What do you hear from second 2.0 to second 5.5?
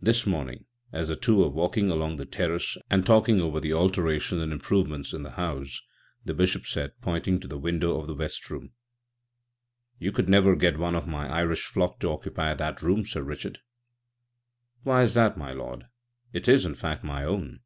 the terrace and talking over the alterations and improvements in the